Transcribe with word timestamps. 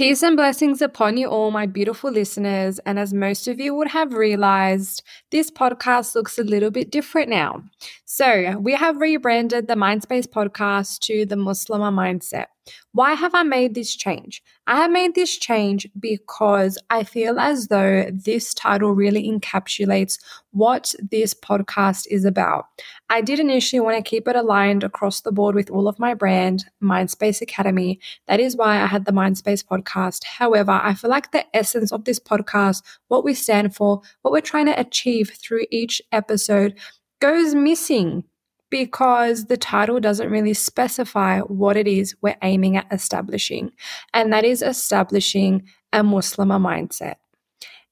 Peace 0.00 0.22
and 0.22 0.34
blessings 0.34 0.80
upon 0.80 1.18
you 1.18 1.28
all, 1.28 1.50
my 1.50 1.66
beautiful 1.66 2.10
listeners. 2.10 2.78
And 2.86 2.98
as 2.98 3.12
most 3.12 3.46
of 3.46 3.60
you 3.60 3.74
would 3.74 3.88
have 3.88 4.14
realized, 4.14 5.02
this 5.30 5.50
podcast 5.50 6.14
looks 6.14 6.38
a 6.38 6.42
little 6.42 6.70
bit 6.70 6.90
different 6.90 7.28
now. 7.28 7.64
So, 8.06 8.56
we 8.58 8.72
have 8.72 8.96
rebranded 8.96 9.68
the 9.68 9.74
Mindspace 9.74 10.26
podcast 10.26 11.00
to 11.00 11.26
the 11.26 11.36
Muslimah 11.36 11.92
Mindset. 11.92 12.46
Why 12.92 13.14
have 13.14 13.34
I 13.34 13.42
made 13.42 13.74
this 13.74 13.94
change? 13.94 14.42
I 14.66 14.76
have 14.76 14.90
made 14.90 15.14
this 15.14 15.36
change 15.36 15.88
because 15.98 16.78
I 16.90 17.04
feel 17.04 17.38
as 17.38 17.68
though 17.68 18.06
this 18.12 18.54
title 18.54 18.92
really 18.92 19.30
encapsulates 19.30 20.18
what 20.52 20.94
this 21.10 21.34
podcast 21.34 22.06
is 22.10 22.24
about. 22.24 22.66
I 23.08 23.20
did 23.20 23.40
initially 23.40 23.80
want 23.80 23.96
to 23.96 24.08
keep 24.08 24.26
it 24.28 24.36
aligned 24.36 24.84
across 24.84 25.20
the 25.20 25.32
board 25.32 25.54
with 25.54 25.70
all 25.70 25.88
of 25.88 25.98
my 25.98 26.14
brand, 26.14 26.64
Mindspace 26.82 27.40
Academy. 27.40 28.00
That 28.26 28.40
is 28.40 28.56
why 28.56 28.80
I 28.80 28.86
had 28.86 29.04
the 29.04 29.12
Mindspace 29.12 29.64
podcast. 29.64 30.24
However, 30.24 30.72
I 30.72 30.94
feel 30.94 31.10
like 31.10 31.32
the 31.32 31.44
essence 31.56 31.92
of 31.92 32.04
this 32.04 32.18
podcast, 32.18 32.82
what 33.08 33.24
we 33.24 33.34
stand 33.34 33.74
for, 33.74 34.02
what 34.22 34.32
we're 34.32 34.40
trying 34.40 34.66
to 34.66 34.80
achieve 34.80 35.30
through 35.30 35.66
each 35.70 36.02
episode, 36.12 36.78
goes 37.20 37.54
missing 37.54 38.24
because 38.70 39.46
the 39.46 39.56
title 39.56 40.00
doesn't 40.00 40.30
really 40.30 40.54
specify 40.54 41.40
what 41.40 41.76
it 41.76 41.86
is 41.86 42.14
we're 42.22 42.36
aiming 42.42 42.76
at 42.76 42.86
establishing, 42.92 43.72
and 44.14 44.32
that 44.32 44.44
is 44.44 44.62
establishing 44.62 45.68
a 45.92 46.02
Muslimah 46.02 46.60
mindset. 46.60 47.16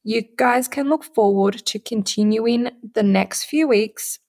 You 0.04 0.22
guys 0.36 0.68
can 0.68 0.88
look 0.88 1.04
forward 1.04 1.54
to 1.66 1.78
continuing 1.78 2.70
the 2.94 3.02
next 3.02 3.44
few 3.44 3.68
weeks 3.68 4.20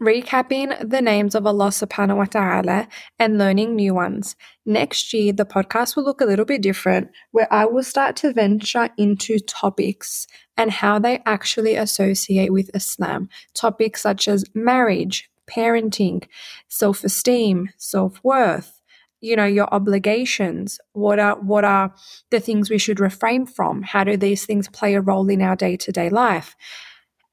recapping 0.00 0.88
the 0.88 1.02
names 1.02 1.34
of 1.34 1.46
Allah 1.46 1.68
subhanahu 1.68 2.16
wa 2.16 2.24
ta'ala 2.24 2.88
and 3.18 3.38
learning 3.38 3.76
new 3.76 3.94
ones. 3.94 4.34
Next 4.64 5.12
year, 5.12 5.32
the 5.32 5.44
podcast 5.44 5.94
will 5.94 6.04
look 6.04 6.20
a 6.20 6.24
little 6.24 6.46
bit 6.46 6.62
different, 6.62 7.10
where 7.32 7.52
I 7.52 7.66
will 7.66 7.82
start 7.82 8.16
to 8.16 8.32
venture 8.32 8.88
into 8.96 9.38
topics 9.40 10.26
and 10.56 10.70
how 10.70 10.98
they 10.98 11.22
actually 11.26 11.74
associate 11.76 12.52
with 12.52 12.70
Islam. 12.74 13.28
Topics 13.54 14.02
such 14.02 14.26
as 14.26 14.44
marriage, 14.54 15.30
parenting, 15.48 16.26
self 16.68 17.04
esteem, 17.04 17.68
self 17.76 18.20
worth. 18.24 18.80
You 19.22 19.36
know, 19.36 19.44
your 19.44 19.68
obligations. 19.70 20.80
What 20.94 21.18
are 21.18 21.36
what 21.36 21.64
are 21.64 21.94
the 22.30 22.40
things 22.40 22.70
we 22.70 22.78
should 22.78 23.00
refrain 23.00 23.44
from? 23.44 23.82
How 23.82 24.02
do 24.04 24.16
these 24.16 24.46
things 24.46 24.66
play 24.68 24.94
a 24.94 25.02
role 25.02 25.28
in 25.28 25.42
our 25.42 25.56
day 25.56 25.76
to 25.76 25.92
day 25.92 26.08
life? 26.08 26.56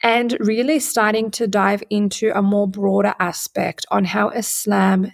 And 0.04 0.38
really 0.40 0.80
starting 0.80 1.32
to 1.32 1.48
dive 1.48 1.84
into 1.90 2.32
a 2.38 2.42
more 2.42 2.68
broader 2.68 3.16
aspect 3.20 3.86
on 3.90 4.06
how 4.06 4.30
Islam 4.30 5.12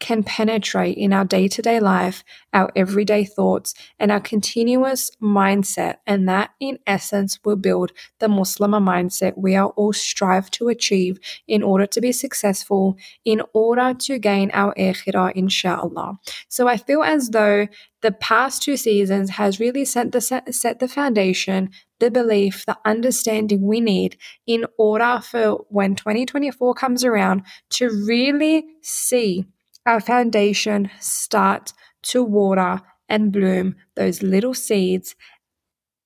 can 0.00 0.22
penetrate 0.22 0.98
in 0.98 1.12
our 1.12 1.24
day 1.24 1.48
to 1.48 1.62
day 1.62 1.80
life, 1.80 2.24
our 2.52 2.70
everyday 2.76 3.24
thoughts, 3.24 3.74
and 3.98 4.10
our 4.10 4.20
continuous 4.20 5.10
mindset. 5.22 5.96
And 6.06 6.28
that, 6.28 6.50
in 6.60 6.78
essence, 6.86 7.38
will 7.44 7.56
build 7.56 7.92
the 8.18 8.26
Muslimah 8.26 8.82
mindset 8.82 9.32
we 9.36 9.56
are 9.56 9.68
all 9.68 9.92
strive 9.92 10.50
to 10.52 10.68
achieve 10.68 11.18
in 11.48 11.62
order 11.62 11.86
to 11.86 12.00
be 12.00 12.12
successful, 12.12 12.96
in 13.24 13.40
order 13.54 13.94
to 13.94 14.18
gain 14.18 14.50
our 14.52 14.74
akhirah, 14.74 15.32
inshallah. 15.34 16.18
So 16.48 16.68
I 16.68 16.76
feel 16.76 17.02
as 17.02 17.30
though 17.30 17.68
the 18.02 18.12
past 18.12 18.62
two 18.62 18.76
seasons 18.76 19.30
has 19.30 19.58
really 19.58 19.86
set 19.86 20.12
the 20.12 20.20
set 20.20 20.78
the 20.78 20.88
foundation 20.88 21.70
the 22.04 22.10
belief 22.10 22.66
the 22.66 22.76
understanding 22.84 23.62
we 23.62 23.80
need 23.80 24.18
in 24.46 24.66
order 24.76 25.20
for 25.22 25.64
when 25.70 25.94
2024 25.94 26.74
comes 26.74 27.02
around 27.02 27.42
to 27.70 27.88
really 28.06 28.66
see 28.82 29.46
our 29.86 30.00
foundation 30.00 30.90
start 31.00 31.72
to 32.02 32.22
water 32.22 32.82
and 33.08 33.32
bloom 33.32 33.74
those 33.96 34.22
little 34.22 34.52
seeds 34.52 35.14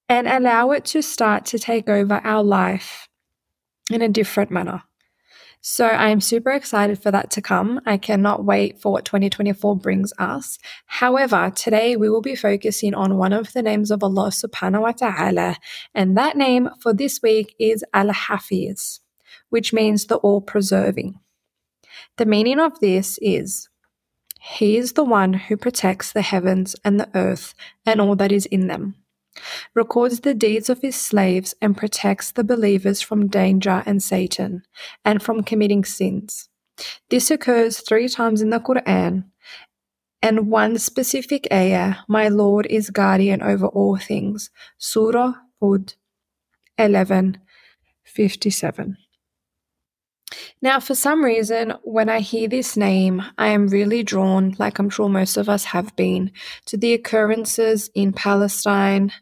and 0.09 0.29
allow 0.29 0.71
it 0.71 0.85
to 0.85 1.03
start 1.03 1.45
to 1.47 1.59
take 1.59 1.89
over 1.89 2.21
our 2.23 2.45
life 2.45 3.09
in 3.91 4.01
a 4.01 4.09
different 4.09 4.53
manner. 4.53 4.85
So 5.61 5.87
I 5.87 6.11
am 6.11 6.21
super 6.21 6.53
excited 6.53 7.03
for 7.03 7.11
that 7.11 7.31
to 7.33 7.43
come. 7.43 7.81
I 7.85 7.97
cannot 7.97 8.45
wait 8.45 8.81
for 8.81 8.93
what 8.93 9.05
2024 9.05 9.77
brings 9.77 10.13
us. 10.19 10.59
However, 10.87 11.53
today 11.55 11.97
we 11.97 12.09
will 12.09 12.23
be 12.23 12.37
focusing 12.37 12.95
on 12.95 13.19
one 13.19 13.33
of 13.33 13.53
the 13.53 13.63
names 13.63 13.91
of 13.91 14.05
Allah 14.05 14.29
subhanahu 14.29 14.83
wa 14.83 14.93
ta'ala, 14.93 15.57
and 15.95 16.17
that 16.17 16.37
name 16.37 16.71
for 16.81 16.95
this 16.95 17.21
week 17.23 17.57
is 17.59 17.85
Al 17.93 18.11
Hafeez, 18.11 19.01
which 19.51 19.73
means 19.73 20.07
the 20.07 20.17
all 20.17 20.41
preserving. 20.41 21.19
The 22.19 22.27
meaning 22.27 22.61
of 22.61 22.79
this 22.79 23.19
is 23.21 23.69
He 24.41 24.77
is 24.77 24.93
the 24.93 25.05
one 25.05 25.33
who 25.33 25.57
protects 25.57 26.13
the 26.13 26.23
heavens 26.23 26.77
and 26.85 27.01
the 27.01 27.11
earth 27.15 27.55
and 27.85 28.01
all 28.01 28.15
that 28.17 28.31
is 28.31 28.47
in 28.47 28.69
them, 28.69 28.95
records 29.75 30.21
the 30.21 30.35
deeds 30.35 30.69
of 30.69 30.81
his 30.81 30.97
slaves, 30.97 31.55
and 31.61 31.77
protects 31.77 32.33
the 32.33 32.45
believers 32.45 33.01
from 33.01 33.29
danger 33.29 33.83
and 33.87 34.03
Satan, 34.03 34.63
and 35.05 35.23
from 35.23 35.43
committing 35.43 35.85
sins. 35.85 36.49
This 37.11 37.31
occurs 37.31 37.81
three 37.81 38.09
times 38.09 38.43
in 38.43 38.51
the 38.51 38.61
Quran, 38.61 39.25
and 40.23 40.51
one 40.51 40.79
specific 40.79 41.47
ayah, 41.53 41.97
My 42.09 42.29
Lord 42.29 42.67
is 42.67 42.91
guardian 42.91 43.43
over 43.43 43.67
all 43.67 43.97
things. 43.97 44.51
Surah 44.77 45.35
Hud 45.61 45.95
11 46.77 47.39
57. 48.05 48.97
Now, 50.61 50.81
for 50.81 50.95
some 50.95 51.25
reason, 51.25 51.75
when 51.83 52.09
I 52.09 52.21
hear 52.21 52.49
this 52.49 52.77
name, 52.77 53.23
I 53.39 53.49
am 53.49 53.69
really 53.69 54.03
drawn, 54.03 54.55
like 54.59 54.79
I'm 54.79 54.91
sure 54.91 55.09
most 55.09 55.37
of 55.37 55.49
us 55.49 55.65
have 55.65 55.95
been, 55.95 56.33
to 56.67 56.77
the 56.77 56.95
occurrences 56.95 57.91
in 57.95 58.13
Palestine 58.13 59.13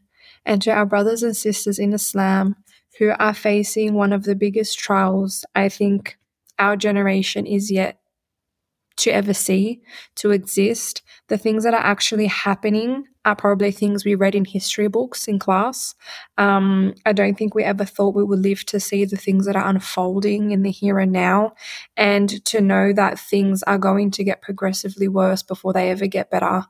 and 0.47 0.63
to 0.63 0.71
our 0.71 0.87
brothers 0.87 1.23
and 1.23 1.37
sisters 1.37 1.79
in 1.79 1.93
Islam 1.93 2.57
who 2.99 3.13
are 3.19 3.35
facing 3.35 3.93
one 3.93 4.15
of 4.15 4.25
the 4.25 4.35
biggest 4.35 4.79
trials 4.79 5.45
I 5.55 5.69
think 5.69 6.17
our 6.59 6.77
generation 6.77 7.45
is 7.45 7.71
yet 7.71 8.01
to 8.97 9.11
ever 9.11 9.35
see, 9.35 9.83
to 10.15 10.31
exist. 10.31 11.03
The 11.29 11.37
things 11.37 11.65
that 11.65 11.75
are 11.75 11.85
actually 11.85 12.29
happening 12.29 13.05
are 13.27 13.37
probably 13.37 13.71
things 13.71 14.05
we 14.05 14.15
read 14.15 14.35
in 14.35 14.47
history 14.47 14.89
books 14.89 15.29
in 15.29 15.39
class. 15.39 15.95
Um, 16.39 16.95
I 17.05 17.13
don't 17.13 17.37
think 17.37 17.55
we 17.55 17.65
ever 17.65 17.85
thought 17.85 18.15
we 18.15 18.25
would 18.25 18.39
live 18.39 18.65
to 18.67 18.81
see 18.81 19.05
the 19.05 19.17
things 19.17 19.45
that 19.45 19.57
are 19.57 19.69
unfolding 19.69 20.53
in 20.53 20.63
the 20.63 20.71
here 20.71 20.99
and 20.99 21.13
now, 21.13 21.53
and 21.97 22.43
to 22.47 22.61
know 22.61 22.95
that 22.95 23.19
things 23.19 23.63
are 23.65 23.79
going 23.79 24.13
to 24.13 24.25
get 24.25 24.41
progressively 24.41 25.09
worse 25.09 25.43
before 25.43 25.75
they 25.75 25.91
ever 25.91 26.07
get 26.07 26.31
better. 26.31 26.63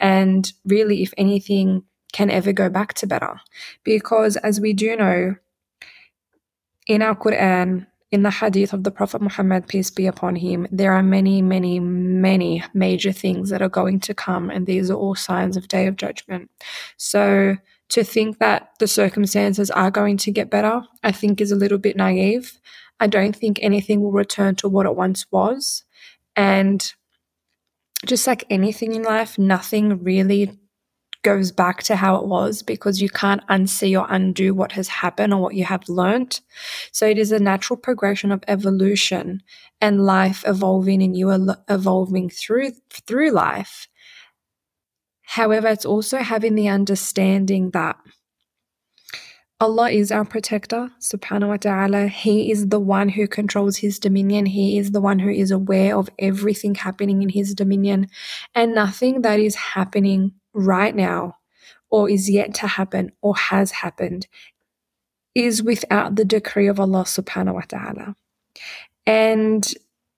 And 0.00 0.50
really, 0.64 1.02
if 1.02 1.12
anything, 1.18 1.82
can 2.14 2.30
ever 2.30 2.52
go 2.52 2.70
back 2.70 2.94
to 2.94 3.08
better. 3.08 3.40
Because 3.82 4.36
as 4.36 4.60
we 4.60 4.72
do 4.72 4.96
know, 4.96 5.34
in 6.86 7.02
our 7.02 7.16
Quran, 7.16 7.88
in 8.12 8.22
the 8.22 8.30
hadith 8.30 8.72
of 8.72 8.84
the 8.84 8.92
Prophet 8.92 9.20
Muhammad, 9.20 9.66
peace 9.66 9.90
be 9.90 10.06
upon 10.06 10.36
him, 10.36 10.68
there 10.70 10.92
are 10.92 11.02
many, 11.02 11.42
many, 11.42 11.80
many 11.80 12.62
major 12.72 13.10
things 13.10 13.50
that 13.50 13.62
are 13.62 13.68
going 13.68 13.98
to 13.98 14.14
come, 14.14 14.48
and 14.48 14.64
these 14.64 14.92
are 14.92 14.94
all 14.94 15.16
signs 15.16 15.56
of 15.56 15.66
day 15.66 15.88
of 15.88 15.96
judgment. 15.96 16.48
So 16.96 17.56
to 17.88 18.04
think 18.04 18.38
that 18.38 18.70
the 18.78 18.86
circumstances 18.86 19.68
are 19.72 19.90
going 19.90 20.16
to 20.18 20.30
get 20.30 20.50
better, 20.50 20.82
I 21.02 21.10
think 21.10 21.40
is 21.40 21.50
a 21.50 21.56
little 21.56 21.78
bit 21.78 21.96
naive. 21.96 22.60
I 23.00 23.08
don't 23.08 23.34
think 23.34 23.58
anything 23.60 24.00
will 24.00 24.12
return 24.12 24.54
to 24.56 24.68
what 24.68 24.86
it 24.86 24.94
once 24.94 25.26
was. 25.32 25.82
And 26.36 26.94
just 28.06 28.24
like 28.28 28.44
anything 28.50 28.94
in 28.94 29.02
life, 29.02 29.36
nothing 29.36 30.04
really 30.04 30.60
goes 31.24 31.50
back 31.50 31.82
to 31.82 31.96
how 31.96 32.14
it 32.16 32.26
was 32.26 32.62
because 32.62 33.02
you 33.02 33.08
can't 33.08 33.44
unsee 33.48 34.00
or 34.00 34.06
undo 34.08 34.54
what 34.54 34.72
has 34.72 34.86
happened 34.86 35.34
or 35.34 35.40
what 35.40 35.54
you 35.54 35.64
have 35.64 35.88
learnt. 35.88 36.40
So 36.92 37.06
it 37.06 37.18
is 37.18 37.32
a 37.32 37.40
natural 37.40 37.76
progression 37.76 38.30
of 38.30 38.44
evolution 38.46 39.42
and 39.80 40.04
life 40.04 40.44
evolving 40.46 41.02
and 41.02 41.16
you 41.16 41.30
are 41.30 41.58
evolving 41.68 42.30
through 42.30 42.72
through 42.90 43.30
life. 43.30 43.88
However, 45.22 45.68
it's 45.68 45.86
also 45.86 46.18
having 46.18 46.54
the 46.54 46.68
understanding 46.68 47.70
that 47.70 47.96
Allah 49.60 49.90
is 49.90 50.12
our 50.12 50.24
protector, 50.24 50.90
subhanahu 51.00 51.48
wa 51.48 51.56
ta'ala. 51.56 52.08
He 52.08 52.50
is 52.50 52.68
the 52.68 52.80
one 52.80 53.08
who 53.08 53.26
controls 53.26 53.78
his 53.78 53.98
dominion. 53.98 54.46
He 54.46 54.78
is 54.78 54.90
the 54.90 55.00
one 55.00 55.18
who 55.18 55.30
is 55.30 55.50
aware 55.50 55.96
of 55.96 56.10
everything 56.18 56.74
happening 56.74 57.22
in 57.22 57.30
his 57.30 57.54
dominion. 57.54 58.08
And 58.54 58.74
nothing 58.74 59.22
that 59.22 59.40
is 59.40 59.54
happening 59.54 60.32
right 60.54 60.94
now, 60.94 61.36
or 61.90 62.08
is 62.08 62.30
yet 62.30 62.54
to 62.54 62.66
happen, 62.66 63.12
or 63.20 63.36
has 63.36 63.70
happened, 63.70 64.26
is 65.34 65.62
without 65.62 66.16
the 66.16 66.24
decree 66.24 66.68
of 66.68 66.80
Allah 66.80 67.04
subhanahu 67.04 67.54
wa 67.54 67.62
ta'ala. 67.68 68.16
And 69.06 69.66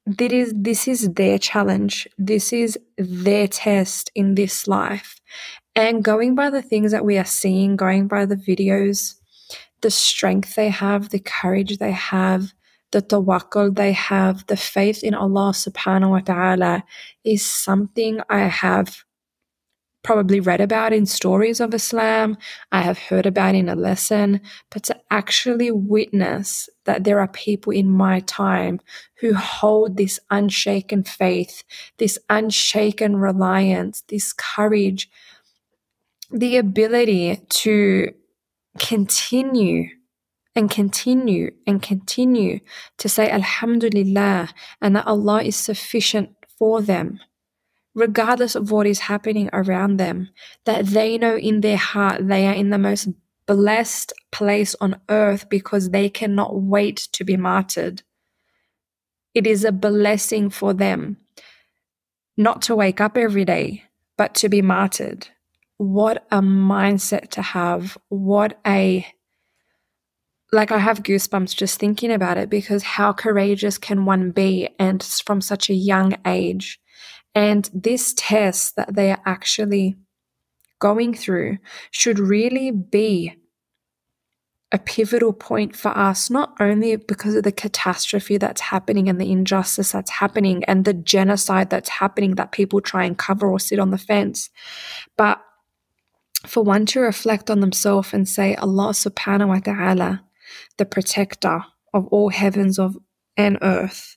that 0.06 0.32
is 0.32 0.52
this 0.54 0.86
is 0.86 1.14
their 1.14 1.38
challenge. 1.38 2.06
This 2.16 2.52
is 2.52 2.78
their 2.96 3.48
test 3.48 4.10
in 4.14 4.36
this 4.36 4.68
life. 4.68 5.20
And 5.74 6.04
going 6.04 6.34
by 6.34 6.50
the 6.50 6.62
things 6.62 6.92
that 6.92 7.04
we 7.04 7.18
are 7.18 7.24
seeing, 7.24 7.76
going 7.76 8.06
by 8.06 8.24
the 8.24 8.36
videos, 8.36 9.16
the 9.80 9.90
strength 9.90 10.54
they 10.54 10.68
have, 10.68 11.10
the 11.10 11.18
courage 11.18 11.78
they 11.78 11.92
have, 11.92 12.54
the 12.92 13.02
tawakkul 13.02 13.74
they 13.74 13.92
have, 13.92 14.46
the 14.46 14.56
faith 14.56 15.02
in 15.02 15.14
Allah 15.14 15.50
subhanahu 15.50 16.10
wa 16.10 16.20
ta'ala 16.20 16.84
is 17.24 17.44
something 17.44 18.20
I 18.30 18.46
have 18.48 19.04
probably 20.06 20.38
read 20.38 20.60
about 20.60 20.92
in 20.92 21.04
stories 21.04 21.58
of 21.58 21.74
Islam, 21.74 22.38
I 22.70 22.82
have 22.82 22.96
heard 22.96 23.26
about 23.26 23.56
in 23.56 23.68
a 23.68 23.74
lesson, 23.74 24.40
but 24.70 24.84
to 24.84 24.96
actually 25.10 25.72
witness 25.72 26.68
that 26.84 27.02
there 27.02 27.18
are 27.18 27.26
people 27.26 27.72
in 27.72 27.90
my 27.90 28.20
time 28.20 28.78
who 29.20 29.34
hold 29.34 29.96
this 29.96 30.20
unshaken 30.30 31.02
faith, 31.02 31.64
this 31.98 32.20
unshaken 32.30 33.16
reliance, 33.16 34.04
this 34.08 34.32
courage, 34.32 35.10
the 36.30 36.56
ability 36.56 37.40
to 37.48 38.12
continue 38.78 39.88
and 40.54 40.70
continue 40.70 41.50
and 41.66 41.82
continue 41.82 42.60
to 42.98 43.08
say 43.08 43.28
Alhamdulillah 43.28 44.50
and 44.80 44.94
that 44.94 45.06
Allah 45.08 45.42
is 45.42 45.56
sufficient 45.56 46.30
for 46.56 46.80
them 46.80 47.18
regardless 47.96 48.54
of 48.54 48.70
what 48.70 48.86
is 48.86 49.00
happening 49.00 49.48
around 49.52 49.96
them, 49.96 50.28
that 50.66 50.86
they 50.86 51.16
know 51.16 51.36
in 51.36 51.62
their 51.62 51.78
heart 51.78 52.28
they 52.28 52.46
are 52.46 52.54
in 52.54 52.70
the 52.70 52.78
most 52.78 53.08
blessed 53.46 54.12
place 54.30 54.76
on 54.80 55.00
earth 55.08 55.48
because 55.48 55.90
they 55.90 56.08
cannot 56.08 56.60
wait 56.60 57.08
to 57.12 57.24
be 57.24 57.36
martyred. 57.36 58.02
It 59.34 59.46
is 59.46 59.64
a 59.64 59.72
blessing 59.72 60.50
for 60.50 60.74
them 60.74 61.16
not 62.36 62.60
to 62.62 62.76
wake 62.76 63.00
up 63.00 63.16
every 63.16 63.46
day, 63.46 63.84
but 64.18 64.34
to 64.36 64.48
be 64.50 64.60
martyred. 64.60 65.28
What 65.78 66.26
a 66.30 66.40
mindset 66.40 67.30
to 67.30 67.42
have. 67.42 67.96
What 68.08 68.60
a 68.66 69.06
like 70.52 70.70
I 70.70 70.78
have 70.78 71.02
goosebumps 71.02 71.56
just 71.56 71.80
thinking 71.80 72.12
about 72.12 72.38
it 72.38 72.48
because 72.48 72.82
how 72.82 73.12
courageous 73.12 73.78
can 73.78 74.04
one 74.04 74.30
be 74.30 74.68
and 74.78 75.02
from 75.02 75.40
such 75.40 75.68
a 75.68 75.74
young 75.74 76.14
age 76.24 76.78
and 77.36 77.68
this 77.74 78.14
test 78.16 78.76
that 78.76 78.94
they 78.94 79.10
are 79.10 79.20
actually 79.26 79.94
going 80.78 81.12
through 81.12 81.58
should 81.90 82.18
really 82.18 82.70
be 82.70 83.34
a 84.72 84.78
pivotal 84.78 85.34
point 85.34 85.76
for 85.76 85.96
us, 85.96 86.30
not 86.30 86.54
only 86.58 86.96
because 86.96 87.34
of 87.34 87.44
the 87.44 87.52
catastrophe 87.52 88.38
that's 88.38 88.62
happening 88.62 89.06
and 89.08 89.20
the 89.20 89.30
injustice 89.30 89.92
that's 89.92 90.12
happening 90.12 90.64
and 90.64 90.86
the 90.86 90.94
genocide 90.94 91.68
that's 91.68 91.90
happening 91.90 92.36
that 92.36 92.52
people 92.52 92.80
try 92.80 93.04
and 93.04 93.18
cover 93.18 93.46
or 93.46 93.60
sit 93.60 93.78
on 93.78 93.90
the 93.90 93.98
fence, 93.98 94.48
but 95.18 95.40
for 96.46 96.62
one 96.62 96.86
to 96.86 97.00
reflect 97.00 97.50
on 97.50 97.60
themselves 97.60 98.14
and 98.14 98.26
say, 98.26 98.54
Allah 98.54 98.90
subhanahu 98.90 99.48
wa 99.48 99.58
ta'ala, 99.58 100.24
the 100.78 100.86
protector 100.86 101.64
of 101.92 102.06
all 102.06 102.30
heavens 102.30 102.78
of 102.78 102.96
and 103.36 103.58
earth, 103.60 104.16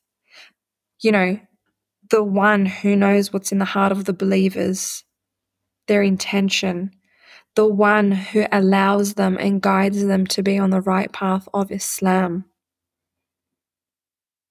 you 1.01 1.11
know, 1.11 1.39
the 2.09 2.23
one 2.23 2.65
who 2.65 2.95
knows 2.95 3.31
what's 3.31 3.51
in 3.51 3.59
the 3.59 3.65
heart 3.65 3.91
of 3.91 4.05
the 4.05 4.13
believers, 4.13 5.03
their 5.87 6.01
intention, 6.01 6.91
the 7.55 7.67
one 7.67 8.11
who 8.11 8.45
allows 8.51 9.15
them 9.15 9.37
and 9.39 9.61
guides 9.61 10.05
them 10.05 10.25
to 10.27 10.43
be 10.43 10.57
on 10.57 10.69
the 10.69 10.81
right 10.81 11.11
path 11.11 11.47
of 11.53 11.71
Islam. 11.71 12.45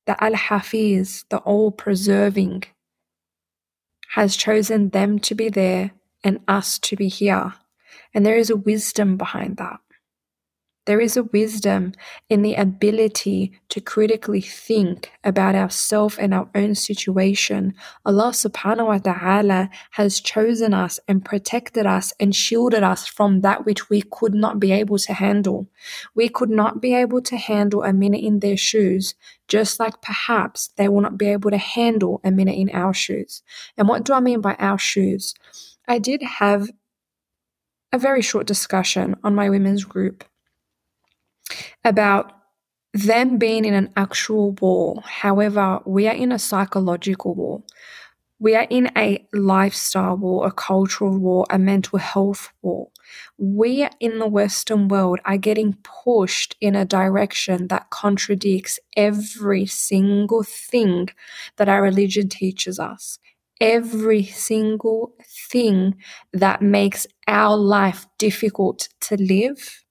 The 0.06 0.22
Al 0.22 0.32
Hafeez, 0.32 1.25
the 1.28 1.38
all 1.38 1.70
preserving, 1.70 2.64
has 4.12 4.37
chosen 4.37 4.90
them 4.90 5.19
to 5.20 5.34
be 5.34 5.49
there 5.49 5.93
and 6.25 6.40
us 6.49 6.78
to 6.81 6.96
be 6.96 7.08
here. 7.08 7.54
And 8.14 8.25
there 8.25 8.37
is 8.37 8.50
a 8.50 8.56
wisdom 8.56 9.16
behind 9.16 9.58
that. 9.58 9.81
There 10.88 11.02
is 11.02 11.19
a 11.19 11.25
wisdom 11.25 11.93
in 12.31 12.40
the 12.40 12.55
ability 12.55 13.52
to 13.69 13.79
critically 13.79 14.40
think 14.40 15.12
about 15.23 15.55
ourselves 15.55 16.17
and 16.17 16.32
our 16.32 16.49
own 16.55 16.75
situation. 16.75 17.75
Allah 18.06 18.31
subhanahu 18.31 18.87
wa 18.87 18.96
ta'ala 18.96 19.69
has 20.00 20.19
chosen 20.19 20.73
us 20.73 20.99
and 21.06 21.23
protected 21.23 21.85
us 21.85 22.14
and 22.19 22.35
shielded 22.35 22.82
us 22.82 23.06
from 23.06 23.43
that 23.43 23.67
which 23.67 23.90
we 23.90 24.00
could 24.00 24.32
not 24.32 24.58
be 24.58 24.73
able 24.73 24.96
to 24.96 25.12
handle. 25.12 25.69
We 26.14 26.31
could 26.31 26.49
not 26.49 26.81
be 26.81 26.94
able 26.94 27.20
to 27.20 27.37
handle 27.37 27.82
a 27.82 27.93
minute 27.93 28.25
in 28.25 28.40
their 28.40 28.56
shoes, 28.56 29.14
just 29.46 29.79
like 29.79 30.00
perhaps 30.00 30.70
they 30.79 30.88
will 30.88 31.02
not 31.02 31.19
be 31.19 31.29
able 31.29 31.50
to 31.50 31.58
handle 31.58 32.23
a 32.25 32.31
minute 32.31 32.56
in 32.56 32.70
our 32.70 32.94
shoes. 32.94 33.43
And 33.76 33.88
what 33.88 34.05
do 34.06 34.14
I 34.14 34.20
mean 34.20 34.40
by 34.40 34.55
our 34.55 34.79
shoes? 34.79 35.35
I 35.87 35.99
did 35.99 36.23
have 36.23 36.70
a 37.93 37.99
very 37.99 38.23
short 38.23 38.46
discussion 38.46 39.17
on 39.23 39.35
my 39.35 39.50
women's 39.50 39.85
group 39.85 40.25
about 41.85 42.33
them 42.95 43.39
being 43.39 43.65
in 43.65 43.75
an 43.75 43.93
actual 43.97 44.53
war. 44.53 45.03
However, 45.05 45.81
we 45.87 46.09
are 46.09 46.15
in 46.15 46.33
a 46.33 46.39
psychological 46.39 47.35
war. 47.35 47.62
We 48.41 48.55
are 48.55 48.67
in 48.71 48.91
a 48.97 49.27
lifestyle 49.33 50.17
war, 50.17 50.47
a 50.47 50.53
cultural 50.53 51.19
war, 51.19 51.47
a 51.50 51.59
mental 51.59 51.99
health 51.99 52.53
war. 52.62 52.89
We 53.37 53.89
in 53.99 54.19
the 54.21 54.29
Western 54.29 54.87
world 54.89 55.19
are 55.25 55.37
getting 55.39 55.75
pushed 55.83 56.55
in 56.61 56.77
a 56.77 56.85
direction 56.85 57.67
that 57.69 57.91
contradicts 57.91 58.79
every 58.97 59.67
single 59.67 60.45
thing 60.45 61.09
that 61.56 61.69
our 61.69 61.83
religion 61.83 62.29
teaches 62.29 62.79
us. 62.79 63.19
Every 63.61 64.23
single 64.23 65.15
thing 65.50 65.97
that 66.33 66.62
makes 66.62 67.09
our 67.27 67.56
life 67.56 68.06
difficult 68.19 68.89
to 69.00 69.17
live 69.17 69.85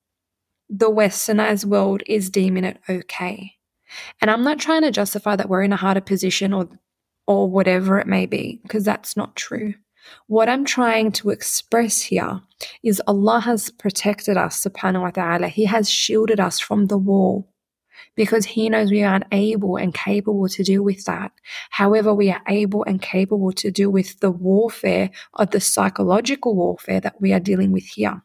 the 0.70 0.90
westernized 0.90 1.66
world 1.66 2.04
is 2.08 2.30
deeming 2.30 2.64
it 2.64 2.78
okay. 2.90 3.54
And 4.22 4.30
I'm 4.30 4.44
not 4.44 4.60
trying 4.60 4.82
to 4.82 4.92
justify 4.92 5.36
that 5.36 5.50
we're 5.50 5.64
in 5.64 5.74
a 5.74 5.78
harder 5.78 6.02
position 6.02 6.54
or 6.54 6.70
or 7.28 7.50
whatever 7.50 8.00
it 8.00 8.08
may 8.08 8.26
be, 8.26 8.62
because 8.64 8.86
that's 8.86 9.18
not 9.18 9.36
true. 9.36 9.74
What 10.28 10.48
I'm 10.48 10.64
trying 10.64 11.12
to 11.14 11.30
express 11.30 12.02
here 12.02 12.40
is 12.82 13.02
Allah 13.06 13.42
has 13.42 13.70
protected 13.70 14.38
us, 14.38 14.64
subhanahu 14.64 15.02
wa 15.02 15.10
ta'ala. 15.10 15.50
He 15.50 15.66
has 15.66 15.90
shielded 15.90 16.40
us 16.40 16.58
from 16.60 16.86
the 16.86 16.98
war 16.98 17.46
because 18.16 18.46
He 18.46 18.70
knows 18.70 18.92
we 18.92 19.04
aren't 19.04 19.26
able 19.34 19.76
and 19.76 19.94
capable 19.94 20.48
to 20.48 20.64
deal 20.64 20.84
with 20.84 21.04
that. 21.06 21.34
However, 21.72 22.14
we 22.14 22.32
are 22.32 22.42
able 22.48 22.86
and 22.86 23.02
capable 23.02 23.52
to 23.54 23.70
deal 23.70 23.90
with 23.90 24.20
the 24.22 24.32
warfare 24.32 25.10
of 25.34 25.52
the 25.52 25.60
psychological 25.60 26.56
warfare 26.56 27.02
that 27.02 27.20
we 27.20 27.34
are 27.34 27.42
dealing 27.42 27.74
with 27.74 27.86
here 27.86 28.24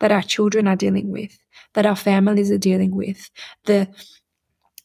that 0.00 0.12
our 0.12 0.22
children 0.22 0.66
are 0.66 0.76
dealing 0.76 1.10
with, 1.10 1.38
that 1.74 1.86
our 1.86 1.96
families 1.96 2.50
are 2.50 2.58
dealing 2.58 2.94
with, 2.94 3.30
the 3.64 3.88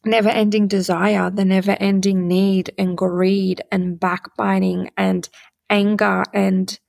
never 0.06 0.30
ending 0.30 0.68
desire, 0.68 1.30
the 1.30 1.46
never 1.46 1.78
ending 1.80 2.28
need 2.28 2.74
and 2.78 2.98
greed 2.98 3.62
and 3.72 4.00
backbiting 4.00 4.90
and 4.98 5.30
anger 5.70 6.24
and 6.34 6.80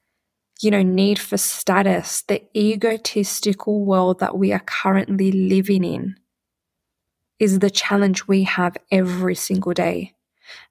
you 0.61 0.71
know, 0.71 0.83
need 0.83 1.19
for 1.19 1.37
status, 1.37 2.23
the 2.29 2.43
egotistical 2.57 3.85
world 3.85 4.21
that 4.21 4.39
we 4.39 4.53
are 4.53 4.63
currently 4.65 5.33
living 5.33 5.85
in 5.85 6.17
is 7.39 7.59
the 7.59 7.71
challenge 7.71 8.27
we 8.27 8.45
have 8.45 8.77
every 8.91 9.35
single 9.35 9.73
day. 9.73 10.15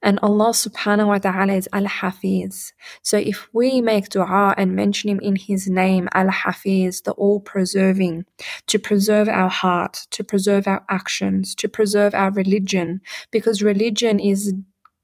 And 0.02 0.18
Allah 0.22 0.50
subhanahu 0.50 1.08
wa 1.08 1.18
ta'ala 1.18 1.54
is 1.54 1.68
Al 1.72 1.84
Hafeez. 1.84 2.72
So 3.02 3.16
if 3.16 3.48
we 3.52 3.80
make 3.80 4.08
dua 4.08 4.54
and 4.56 4.74
mention 4.74 5.10
Him 5.10 5.20
in 5.20 5.36
His 5.36 5.68
name, 5.68 6.08
Al 6.12 6.28
Hafeez, 6.28 7.02
the 7.02 7.12
all 7.12 7.40
preserving, 7.40 8.24
to 8.66 8.78
preserve 8.78 9.28
our 9.28 9.50
heart, 9.50 10.06
to 10.10 10.24
preserve 10.24 10.66
our 10.66 10.84
actions, 10.88 11.54
to 11.56 11.68
preserve 11.68 12.14
our 12.14 12.30
religion, 12.30 13.00
because 13.30 13.62
religion 13.62 14.20
is 14.20 14.54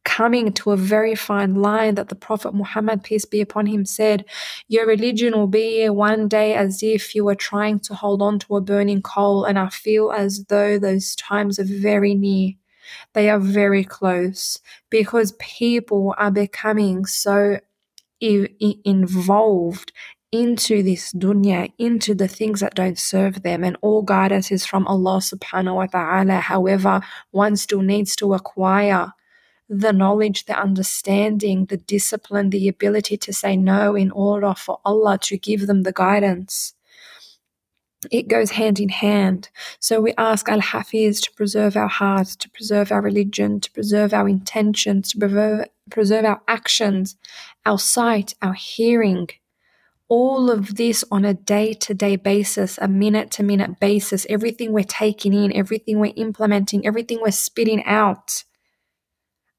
coming 0.05 0.53
to 0.53 0.71
a 0.71 0.77
very 0.77 1.15
fine 1.15 1.55
line 1.55 1.95
that 1.95 2.09
the 2.09 2.15
Prophet 2.15 2.55
Muhammad, 2.55 3.03
peace 3.03 3.25
be 3.25 3.41
upon 3.41 3.67
him, 3.67 3.85
said, 3.85 4.25
Your 4.69 4.87
religion 4.87 5.33
will 5.35 5.47
be 5.47 5.89
one 5.89 6.29
day 6.29 6.55
as 6.55 6.83
if 6.83 7.15
you 7.15 7.25
were 7.25 7.35
trying 7.35 7.81
to 7.81 7.95
hold 7.95 8.23
on 8.23 8.39
to 8.41 8.57
a 8.57 8.61
burning 8.61 9.03
coal, 9.03 9.45
and 9.45 9.59
I 9.59 9.69
feel 9.69 10.11
as 10.13 10.45
though 10.47 10.79
those 10.79 11.15
times 11.17 11.59
are 11.59 11.65
very 11.65 12.15
near. 12.15 12.53
They 13.13 13.31
are 13.31 13.39
very 13.39 13.85
close 13.85 14.59
because 14.91 15.33
people 15.39 16.15
are 16.19 16.31
becoming 16.31 17.07
so 17.07 17.61
involved 18.21 19.93
into 20.33 20.83
this 20.83 21.13
dunya, 21.13 21.73
into 21.79 22.15
the 22.15 22.29
things 22.29 22.61
that 22.61 22.75
don't 22.75 22.99
serve 22.99 23.43
them, 23.43 23.65
and 23.65 23.77
all 23.81 24.03
guidance 24.03 24.53
is 24.53 24.65
from 24.65 24.87
Allah 24.87 25.19
subhanahu 25.19 25.75
wa 25.75 25.87
ta'ala. 25.87 26.41
However, 26.41 27.01
one 27.33 27.57
still 27.57 27.83
needs 27.83 28.15
to 28.17 28.35
acquire 28.35 29.13
the 29.69 29.93
knowledge, 29.93 30.45
the 30.45 30.59
understanding, 30.59 31.67
the 31.67 31.77
discipline, 31.77 32.51
the 32.51 32.69
ability 32.69 33.17
to 33.17 33.33
say 33.33 33.57
no 33.57 33.97
in 33.97 34.11
order 34.11 34.55
for 34.55 34.81
Allah 34.85 35.19
to 35.23 35.37
give 35.37 35.67
them 35.67 35.83
the 35.83 35.93
guidance 35.93 36.75
it 38.11 38.29
goes 38.29 38.51
hand 38.51 38.81
in 38.81 38.89
hand. 38.89 39.51
So 39.79 40.01
we 40.01 40.15
ask 40.17 40.49
Al 40.49 40.61
Hafeez 40.61 41.21
to 41.23 41.33
preserve 41.33 41.77
our 41.77 41.89
hearts, 41.89 42.35
to 42.37 42.51
preserve 42.51 42.91
our 42.91 43.03
religion, 43.03 43.61
to 43.61 43.71
preserve 43.71 44.15
our 44.15 44.29
intentions, 44.29 45.13
to 45.13 45.19
preserve, 45.19 45.67
preserve 45.91 46.25
our 46.25 46.41
actions, 46.49 47.17
our 47.67 47.79
sight, 47.79 48.35
our 48.41 48.55
hearing. 48.55 49.29
All 50.09 50.51
of 50.51 50.77
this 50.77 51.05
on 51.13 51.25
a 51.25 51.35
day 51.35 51.73
to 51.75 51.95
day 51.95 52.17
basis, 52.17 52.79
a 52.79 52.89
minute 52.89 53.31
to 53.33 53.43
minute 53.43 53.79
basis, 53.79 54.27
everything 54.29 54.73
we're 54.73 54.83
taking 54.83 55.33
in, 55.33 55.55
everything 55.55 56.01
we're 56.01 56.13
implementing, 56.17 56.85
everything 56.87 57.21
we're 57.21 57.31
spitting 57.31 57.85
out 57.85 58.45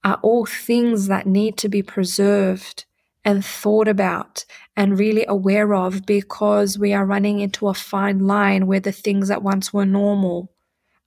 are 0.03 0.19
all 0.23 0.45
things 0.45 1.07
that 1.07 1.27
need 1.27 1.57
to 1.57 1.69
be 1.69 1.83
preserved 1.83 2.85
and 3.23 3.45
thought 3.45 3.87
about 3.87 4.45
and 4.75 4.97
really 4.97 5.25
aware 5.27 5.73
of 5.73 6.05
because 6.05 6.77
we 6.79 6.93
are 6.93 7.05
running 7.05 7.39
into 7.39 7.67
a 7.67 7.73
fine 7.73 8.19
line 8.25 8.67
where 8.67 8.79
the 8.79 8.91
things 8.91 9.27
that 9.27 9.43
once 9.43 9.71
were 9.71 9.85
normal 9.85 10.51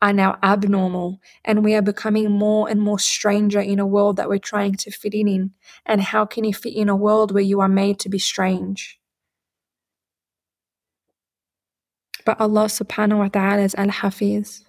are 0.01 0.13
now 0.13 0.39
abnormal 0.43 1.19
and 1.45 1.65
we 1.65 1.75
are 1.75 1.83
becoming 1.83 2.31
more 2.31 2.69
and 2.69 2.81
more 2.81 2.99
stranger 2.99 3.61
in 3.61 3.79
a 3.79 3.87
world 3.87 4.17
that 4.17 4.29
we're 4.29 4.39
trying 4.39 4.75
to 4.75 4.91
fit 4.91 5.15
in 5.15 5.27
in. 5.27 5.51
And 5.87 6.01
how 6.01 6.27
can 6.27 6.45
you 6.45 6.53
fit 6.53 6.75
in 6.75 6.89
a 6.89 6.97
world 6.97 7.33
where 7.33 7.43
you 7.43 7.61
are 7.61 7.69
made 7.69 7.99
to 8.01 8.09
be 8.09 8.19
strange? 8.19 9.01
But 12.25 12.41
Allah 12.41 12.67
subhanahu 12.67 13.19
wa 13.19 13.29
ta'ala 13.29 13.63
is 13.63 13.75
al-hafeez. 13.75 14.65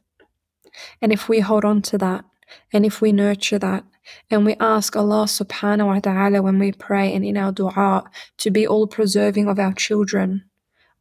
And 1.02 1.12
if 1.12 1.30
we 1.30 1.40
hold 1.40 1.66
on 1.66 1.82
to 1.84 1.98
that 1.98 2.26
and 2.74 2.86
if 2.86 3.02
we 3.02 3.12
nurture 3.12 3.60
that 3.60 3.84
and 4.30 4.46
we 4.46 4.56
ask 4.60 4.96
Allah 4.96 5.26
subhanahu 5.26 5.88
wa 5.88 6.00
ta'ala 6.00 6.42
when 6.42 6.60
we 6.60 6.72
pray 6.72 7.14
and 7.14 7.26
in 7.26 7.38
our 7.38 7.52
dua 7.52 8.04
to 8.38 8.52
be 8.52 8.68
all 8.68 8.88
preserving 8.88 9.48
of 9.48 9.60
our 9.60 9.74
children, 9.74 10.46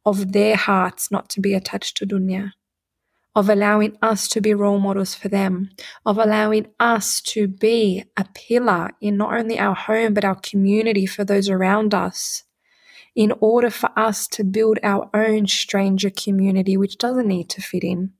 of 0.05 0.33
their 0.33 0.55
hearts 0.55 1.11
not 1.11 1.29
to 1.29 1.41
be 1.41 1.53
attached 1.53 1.97
to 1.97 2.05
dunya, 2.05 2.51
of 3.35 3.49
allowing 3.49 3.97
us 4.01 4.27
to 4.29 4.41
be 4.41 4.53
role 4.53 4.79
models 4.79 5.13
for 5.13 5.27
them, 5.27 5.69
of 6.05 6.17
allowing 6.17 6.67
us 6.79 7.21
to 7.21 7.47
be 7.47 8.05
a 8.15 8.25
pillar 8.33 8.91
in 9.01 9.17
not 9.17 9.33
only 9.33 9.59
our 9.59 9.75
home 9.75 10.13
but 10.13 10.25
our 10.25 10.35
community 10.35 11.05
for 11.05 11.23
those 11.23 11.49
around 11.49 11.93
us. 11.93 12.43
In 13.15 13.31
order 13.39 13.69
for 13.69 13.89
us 13.97 14.27
to 14.27 14.43
build 14.43 14.77
our 14.83 15.09
own 15.13 15.47
stranger 15.47 16.09
community, 16.09 16.75
which 16.75 16.97
doesn't 16.97 17.29
need 17.29 17.49
to 17.51 17.61
fit 17.61 17.81
in, 17.81 18.11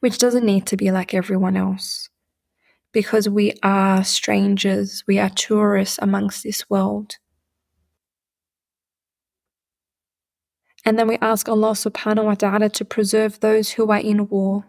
which 0.00 0.18
doesn't 0.18 0.44
need 0.44 0.66
to 0.66 0.76
be 0.76 0.90
like 0.90 1.14
everyone 1.14 1.56
else 1.56 2.09
because 2.92 3.28
we 3.28 3.54
are 3.62 4.02
strangers, 4.04 5.04
we 5.06 5.18
are 5.18 5.30
tourists 5.30 5.98
amongst 6.02 6.42
this 6.42 6.68
world. 6.68 7.16
And 10.84 10.98
then 10.98 11.08
we 11.08 11.18
ask 11.20 11.48
Allah 11.48 11.72
subhanahu 11.72 12.24
wa 12.24 12.34
ta'ala 12.34 12.70
to 12.70 12.84
preserve 12.84 13.40
those 13.40 13.70
who 13.70 13.90
are 13.90 13.98
in 13.98 14.28
war, 14.28 14.64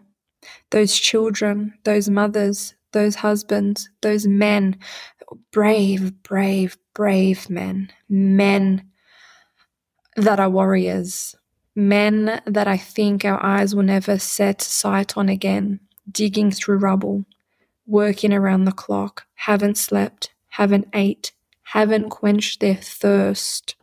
those 0.70 0.94
children, 0.94 1.74
those 1.84 2.10
mothers, 2.10 2.74
those 2.92 3.16
husbands, 3.16 3.88
those 4.02 4.26
men, 4.26 4.78
brave, 5.50 6.22
brave, 6.22 6.76
brave 6.94 7.48
men, 7.48 7.90
men 8.08 8.84
that 10.16 10.38
are 10.38 10.50
warriors, 10.50 11.34
men 11.74 12.40
that 12.44 12.68
I 12.68 12.76
think 12.76 13.24
our 13.24 13.42
eyes 13.42 13.74
will 13.74 13.82
never 13.82 14.18
set 14.18 14.60
sight 14.60 15.16
on 15.16 15.30
again, 15.30 15.80
digging 16.10 16.50
through 16.50 16.78
rubble, 16.78 17.24
working 17.86 18.32
around 18.32 18.64
the 18.64 18.72
clock, 18.72 19.26
haven't 19.34 19.76
slept, 19.76 20.32
haven't 20.48 20.88
ate, 20.92 21.32
haven't 21.62 22.10
quenched 22.10 22.60
their 22.60 22.74
thirst. 22.74 23.74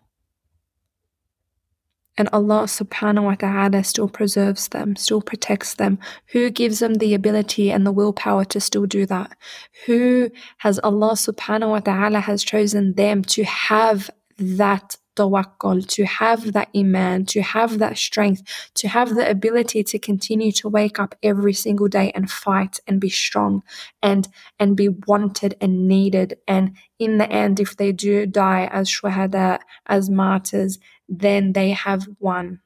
And 2.17 2.27
Allah 2.33 2.63
subhanahu 2.63 3.23
wa 3.23 3.35
ta'ala 3.35 3.81
still 3.85 4.09
preserves 4.09 4.67
them, 4.67 4.97
still 4.97 5.21
protects 5.21 5.75
them. 5.75 5.99
Who 6.33 6.49
gives 6.49 6.79
them 6.79 6.95
the 6.95 7.13
ability 7.13 7.71
and 7.71 7.85
the 7.85 7.93
willpower 7.93 8.43
to 8.45 8.59
still 8.59 8.85
do 8.85 9.05
that? 9.05 9.37
Who 9.85 10.29
has 10.57 10.79
Allah 10.79 11.13
subhanahu 11.13 11.69
wa 11.69 11.79
ta'ala 11.79 12.19
has 12.19 12.43
chosen 12.43 12.95
them 12.95 13.23
to 13.23 13.45
have 13.45 14.09
that 14.37 14.97
tawakkul, 15.19 15.87
to 15.87 16.05
have 16.05 16.53
that 16.53 16.69
iman, 16.75 17.25
to 17.25 17.41
have 17.41 17.79
that 17.79 17.97
strength, 17.97 18.41
to 18.75 18.87
have 18.87 19.15
the 19.15 19.29
ability 19.29 19.83
to 19.83 19.99
continue 19.99 20.51
to 20.53 20.69
wake 20.69 20.99
up 20.99 21.15
every 21.21 21.53
single 21.53 21.87
day 21.87 22.11
and 22.15 22.31
fight 22.31 22.79
and 22.87 22.99
be 22.99 23.09
strong 23.09 23.61
and 24.01 24.27
and 24.59 24.75
be 24.75 24.89
wanted 24.89 25.55
and 25.61 25.87
needed. 25.87 26.37
And 26.47 26.75
in 26.97 27.17
the 27.17 27.29
end, 27.29 27.59
if 27.59 27.75
they 27.77 27.91
do 27.91 28.25
die 28.25 28.69
as 28.71 28.89
shuhada, 28.89 29.59
as 29.85 30.09
martyrs, 30.09 30.79
then 31.07 31.53
they 31.53 31.71
have 31.71 32.07
won. 32.19 32.61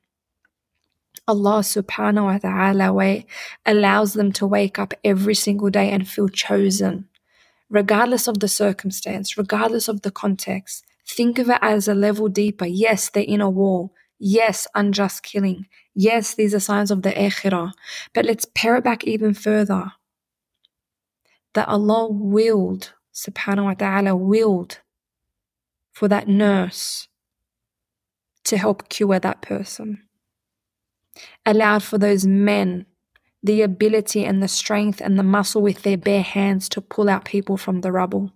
Allah 1.26 1.60
subhanahu 1.60 2.26
wa 2.26 2.38
ta'ala 2.38 3.24
allows 3.66 4.14
them 4.14 4.34
to 4.34 4.46
wake 4.46 4.78
up 4.78 4.94
every 5.06 5.36
single 5.36 5.70
day 5.70 5.90
and 5.90 6.08
feel 6.08 6.28
chosen, 6.28 7.08
regardless 7.70 8.28
of 8.28 8.40
the 8.40 8.50
circumstance, 8.50 9.38
regardless 9.38 9.88
of 9.88 10.02
the 10.02 10.12
context. 10.12 10.84
Think 11.08 11.38
of 11.40 11.50
it 11.50 11.60
as 11.62 11.88
a 11.88 11.94
level 11.94 12.30
deeper. 12.30 12.66
Yes, 12.66 13.10
the 13.10 13.24
inner 13.24 13.50
war. 13.50 13.92
Yes, 14.20 14.68
unjust 14.74 15.24
killing. 15.24 15.68
Yes, 15.94 16.34
these 16.34 16.56
are 16.56 16.60
signs 16.60 16.92
of 16.92 17.02
the 17.02 17.12
akhirah. 17.12 17.74
But 18.14 18.26
let's 18.26 18.46
pare 18.56 18.78
it 18.78 18.84
back 18.84 19.04
even 19.04 19.34
further. 19.34 19.92
That 21.54 21.68
Allah 21.68 22.10
willed, 22.10 22.94
subhanahu 23.14 23.66
wa 23.66 23.74
ta'ala, 23.74 24.16
willed 24.16 24.80
for 25.92 26.08
that 26.08 26.28
nurse 26.28 27.10
to 28.46 28.58
help 28.58 28.90
cure 28.90 29.20
that 29.20 29.42
person. 29.42 30.04
Allowed 31.46 31.84
for 31.84 31.98
those 31.98 32.26
men 32.26 32.86
the 33.44 33.62
ability 33.62 34.24
and 34.24 34.42
the 34.42 34.48
strength 34.48 35.02
and 35.02 35.20
the 35.20 35.24
muscle 35.24 35.62
with 35.62 35.84
their 35.84 35.98
bare 35.98 36.24
hands 36.24 36.70
to 36.70 36.82
pull 36.82 37.10
out 37.10 37.26
people 37.26 37.58
from 37.58 37.82
the 37.82 37.92
rubble 37.92 38.32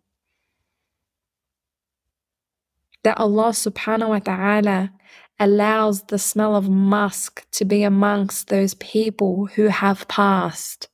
that 3.04 3.18
Allah 3.18 3.50
subhanahu 3.50 4.10
wa 4.10 4.20
ta'ala 4.20 4.92
allows 5.40 6.04
the 6.04 6.18
smell 6.18 6.56
of 6.56 6.70
musk 6.70 7.46
to 7.52 7.66
be 7.66 7.84
amongst 7.84 8.48
those 8.48 8.74
people 8.76 9.48
who 9.56 9.68
have 9.68 10.08
passed. 10.08 10.90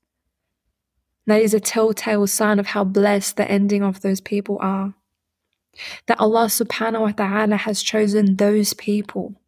That 1.26 1.42
is 1.42 1.54
a 1.54 1.60
telltale 1.60 2.28
sign 2.28 2.60
of 2.60 2.68
how 2.68 2.84
blessed 2.84 3.38
the 3.38 3.50
ending 3.50 3.84
of 3.84 4.02
those 4.02 4.20
people 4.20 4.58
are. 4.62 4.94
That 6.08 6.20
Allah 6.20 6.46
subhanahu 6.46 7.00
wa 7.00 7.12
ta'ala 7.12 7.56
has 7.56 7.82
chosen 7.82 8.36
those 8.36 8.74
people, 8.74 9.40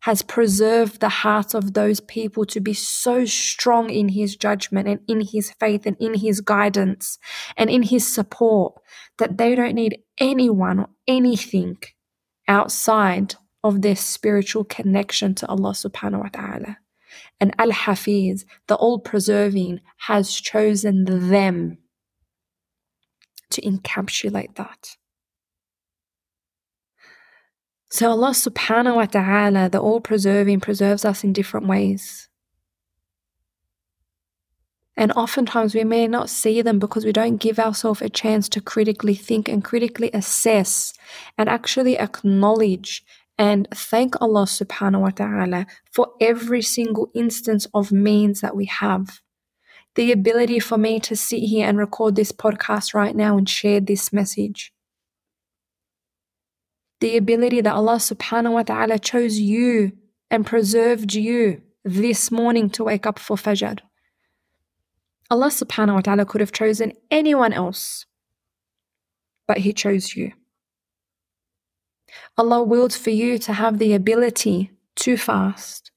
has 0.00 0.22
preserved 0.22 1.00
the 1.00 1.08
hearts 1.08 1.54
of 1.54 1.72
those 1.72 2.00
people 2.00 2.44
to 2.46 2.60
be 2.60 2.74
so 2.74 3.24
strong 3.24 3.88
in 3.88 4.10
His 4.10 4.36
judgment 4.36 4.86
and 4.86 5.00
in 5.08 5.22
His 5.22 5.50
faith 5.58 5.86
and 5.86 5.96
in 5.98 6.14
His 6.14 6.42
guidance 6.42 7.18
and 7.56 7.70
in 7.70 7.84
His 7.84 8.06
support 8.06 8.74
that 9.18 9.38
they 9.38 9.54
don't 9.54 9.74
need 9.74 9.98
anyone 10.18 10.80
or 10.80 10.88
anything 11.08 11.78
outside 12.48 13.34
of 13.64 13.82
their 13.82 13.96
spiritual 13.96 14.64
connection 14.64 15.34
to 15.36 15.48
Allah 15.48 15.70
subhanahu 15.72 16.20
wa 16.20 16.28
ta'ala. 16.28 16.78
And 17.40 17.54
Al 17.58 17.70
Hafeez, 17.70 18.44
the 18.66 18.74
all 18.74 18.98
preserving, 18.98 19.80
has 19.98 20.32
chosen 20.32 21.28
them 21.30 21.78
to 23.50 23.60
encapsulate 23.62 24.54
that. 24.56 24.96
So 27.90 28.10
Allah 28.10 28.30
subhanahu 28.30 28.96
wa 28.96 29.04
ta'ala, 29.04 29.68
the 29.68 29.78
all 29.78 30.00
preserving, 30.00 30.60
preserves 30.60 31.04
us 31.04 31.22
in 31.22 31.34
different 31.34 31.66
ways. 31.66 32.28
And 34.96 35.10
oftentimes 35.12 35.74
we 35.74 35.84
may 35.84 36.06
not 36.06 36.28
see 36.28 36.60
them 36.60 36.78
because 36.78 37.04
we 37.04 37.12
don't 37.12 37.38
give 37.38 37.58
ourselves 37.58 38.02
a 38.02 38.10
chance 38.10 38.48
to 38.50 38.60
critically 38.60 39.14
think 39.14 39.48
and 39.48 39.64
critically 39.64 40.10
assess 40.12 40.92
and 41.38 41.48
actually 41.48 41.98
acknowledge 41.98 43.04
and 43.38 43.66
thank 43.74 44.20
Allah 44.20 44.44
subhanahu 44.44 45.00
wa 45.00 45.10
ta'ala 45.10 45.66
for 45.90 46.12
every 46.20 46.62
single 46.62 47.10
instance 47.14 47.66
of 47.74 47.90
means 47.90 48.40
that 48.40 48.54
we 48.54 48.66
have. 48.66 49.20
The 49.94 50.12
ability 50.12 50.60
for 50.60 50.78
me 50.78 51.00
to 51.00 51.16
sit 51.16 51.40
here 51.40 51.66
and 51.66 51.78
record 51.78 52.14
this 52.14 52.32
podcast 52.32 52.94
right 52.94 53.16
now 53.16 53.36
and 53.36 53.48
share 53.48 53.80
this 53.80 54.12
message. 54.12 54.72
The 57.00 57.16
ability 57.16 57.60
that 57.62 57.74
Allah 57.74 57.96
subhanahu 57.96 58.52
wa 58.52 58.62
ta'ala 58.62 58.98
chose 58.98 59.38
you 59.38 59.92
and 60.30 60.46
preserved 60.46 61.14
you 61.14 61.62
this 61.84 62.30
morning 62.30 62.70
to 62.70 62.84
wake 62.84 63.06
up 63.06 63.18
for 63.18 63.36
Fajr. 63.36 63.80
Allah 65.30 65.48
subhanahu 65.48 65.94
wa 65.94 66.00
ta'ala 66.00 66.24
could 66.24 66.40
have 66.40 66.52
chosen 66.52 66.92
anyone 67.10 67.52
else, 67.52 68.06
but 69.46 69.58
He 69.58 69.72
chose 69.72 70.14
you. 70.14 70.32
Allah 72.36 72.62
willed 72.62 72.92
for 72.92 73.10
you 73.10 73.38
to 73.38 73.52
have 73.52 73.78
the 73.78 73.94
ability 73.94 74.70
to 74.96 75.16
fast, 75.16 75.90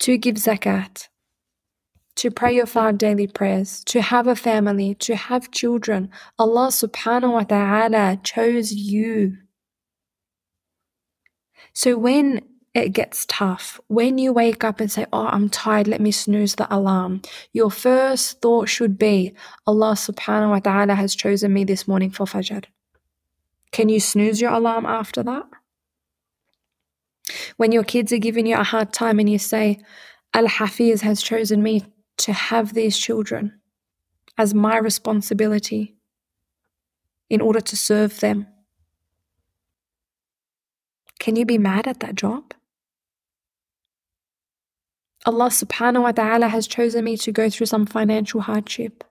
to 0.00 0.16
give 0.16 0.36
zakat, 0.36 1.08
to 2.16 2.30
pray 2.30 2.54
your 2.54 2.66
five 2.66 2.98
daily 2.98 3.26
prayers, 3.26 3.82
to 3.84 4.00
have 4.02 4.26
a 4.26 4.34
family, 4.34 4.94
to 4.96 5.14
have 5.14 5.50
children. 5.50 6.10
Allah 6.38 6.68
subhanahu 6.68 7.32
wa 7.32 7.42
ta'ala 7.44 8.20
chose 8.24 8.72
you. 8.72 9.38
So 11.72 11.96
when 11.96 12.42
it 12.74 12.90
gets 12.90 13.26
tough. 13.26 13.80
When 13.88 14.18
you 14.18 14.32
wake 14.32 14.62
up 14.64 14.80
and 14.80 14.90
say, 14.90 15.06
Oh, 15.12 15.26
I'm 15.26 15.48
tired, 15.48 15.88
let 15.88 16.00
me 16.00 16.10
snooze 16.10 16.54
the 16.54 16.72
alarm, 16.74 17.22
your 17.52 17.70
first 17.70 18.40
thought 18.40 18.68
should 18.68 18.98
be, 18.98 19.34
Allah 19.66 19.92
subhanahu 19.92 20.50
wa 20.50 20.58
ta'ala 20.58 20.94
has 20.94 21.14
chosen 21.14 21.52
me 21.52 21.64
this 21.64 21.88
morning 21.88 22.10
for 22.10 22.26
Fajr. 22.26 22.64
Can 23.72 23.88
you 23.88 24.00
snooze 24.00 24.40
your 24.40 24.52
alarm 24.52 24.86
after 24.86 25.22
that? 25.22 25.44
When 27.56 27.72
your 27.72 27.84
kids 27.84 28.12
are 28.12 28.18
giving 28.18 28.46
you 28.46 28.56
a 28.56 28.64
hard 28.64 28.92
time 28.92 29.18
and 29.18 29.28
you 29.28 29.38
say, 29.38 29.78
Al 30.34 30.46
Hafeez 30.46 31.00
has 31.02 31.22
chosen 31.22 31.62
me 31.62 31.84
to 32.18 32.32
have 32.32 32.74
these 32.74 32.98
children 32.98 33.60
as 34.36 34.54
my 34.54 34.78
responsibility 34.78 35.96
in 37.28 37.40
order 37.40 37.60
to 37.60 37.76
serve 37.76 38.20
them 38.20 38.46
can 41.18 41.36
you 41.36 41.44
be 41.44 41.58
mad 41.58 41.86
at 41.86 42.00
that 42.00 42.14
job? 42.14 42.54
Allah 45.28 45.50
subhanahu 45.50 46.04
wa 46.04 46.12
ta'ala 46.12 46.48
has 46.48 46.66
chosen 46.66 47.04
me 47.04 47.18
to 47.18 47.30
go 47.30 47.50
through 47.50 47.66
some 47.66 47.84
financial 47.84 48.40
hardship. 48.40 49.04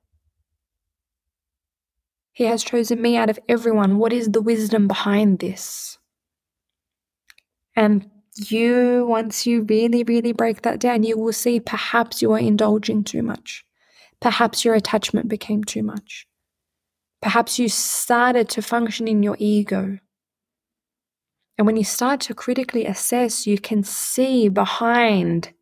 He 2.33 2.45
has 2.45 2.63
chosen 2.63 2.99
me 2.99 3.15
out 3.15 3.29
of 3.29 3.37
everyone. 3.47 3.99
What 3.99 4.11
is 4.11 4.29
the 4.29 4.41
wisdom 4.41 4.87
behind 4.87 5.37
this? 5.37 5.99
And 7.75 8.09
you, 8.33 9.05
once 9.07 9.45
you 9.45 9.61
really, 9.61 10.03
really 10.03 10.31
break 10.31 10.63
that 10.63 10.79
down, 10.79 11.03
you 11.03 11.19
will 11.19 11.33
see 11.33 11.59
perhaps 11.59 12.19
you 12.19 12.31
are 12.31 12.39
indulging 12.39 13.03
too 13.03 13.21
much. 13.21 13.63
Perhaps 14.19 14.65
your 14.65 14.73
attachment 14.73 15.27
became 15.27 15.63
too 15.63 15.83
much. 15.83 16.25
Perhaps 17.21 17.59
you 17.59 17.69
started 17.69 18.49
to 18.49 18.63
function 18.63 19.07
in 19.07 19.21
your 19.21 19.35
ego. 19.37 19.99
And 21.59 21.67
when 21.67 21.77
you 21.77 21.83
start 21.83 22.21
to 22.21 22.33
critically 22.33 22.87
assess, 22.87 23.45
you 23.45 23.59
can 23.59 23.83
see 23.83 24.49
behind 24.49 25.53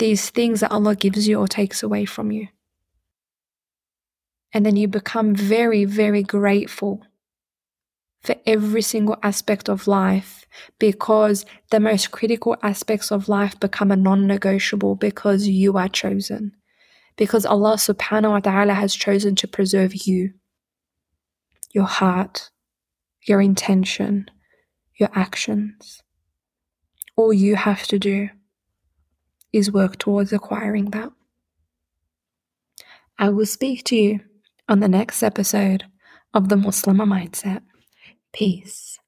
these 0.00 0.30
things 0.30 0.60
that 0.60 0.72
Allah 0.72 0.96
gives 0.96 1.28
you 1.28 1.38
or 1.38 1.46
takes 1.46 1.82
away 1.82 2.04
from 2.04 2.32
you. 2.32 2.48
And 4.52 4.66
then 4.66 4.76
you 4.76 4.88
become 4.88 5.34
very, 5.34 5.84
very 5.84 6.24
grateful 6.24 7.02
for 8.22 8.34
every 8.46 8.82
single 8.82 9.16
aspect 9.22 9.68
of 9.68 9.86
life 9.86 10.44
because 10.78 11.46
the 11.70 11.78
most 11.78 12.10
critical 12.10 12.56
aspects 12.62 13.12
of 13.12 13.28
life 13.28 13.60
become 13.60 13.92
a 13.92 13.96
non 13.96 14.26
negotiable 14.26 14.96
because 14.96 15.46
you 15.46 15.76
are 15.76 15.88
chosen. 15.88 16.56
Because 17.16 17.46
Allah 17.46 17.74
subhanahu 17.74 18.30
wa 18.30 18.40
ta'ala 18.40 18.74
has 18.74 18.94
chosen 18.94 19.36
to 19.36 19.46
preserve 19.46 19.94
you, 20.06 20.32
your 21.72 21.84
heart, 21.84 22.50
your 23.26 23.40
intention, 23.40 24.30
your 24.96 25.10
actions. 25.14 26.02
All 27.16 27.32
you 27.32 27.56
have 27.56 27.86
to 27.88 27.98
do 27.98 28.30
is 29.52 29.72
work 29.72 29.98
towards 29.98 30.32
acquiring 30.32 30.90
that. 30.90 31.10
I 33.18 33.28
will 33.28 33.46
speak 33.46 33.84
to 33.84 33.96
you 33.96 34.20
on 34.68 34.80
the 34.80 34.88
next 34.88 35.22
episode 35.22 35.84
of 36.32 36.48
the 36.48 36.56
Muslimah 36.56 37.06
Mindset. 37.06 37.62
Peace. 38.32 38.98